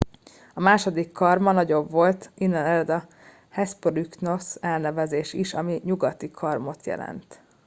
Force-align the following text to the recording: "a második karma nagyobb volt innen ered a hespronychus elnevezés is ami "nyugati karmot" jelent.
"a 0.53 0.59
második 0.59 1.11
karma 1.11 1.51
nagyobb 1.51 1.91
volt 1.91 2.29
innen 2.37 2.65
ered 2.65 2.89
a 2.89 3.07
hespronychus 3.49 4.55
elnevezés 4.55 5.33
is 5.33 5.53
ami 5.53 5.81
"nyugati 5.83 6.31
karmot" 6.31 6.85
jelent. 6.85 7.41